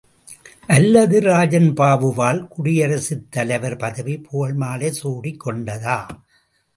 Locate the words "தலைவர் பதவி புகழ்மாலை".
3.31-4.89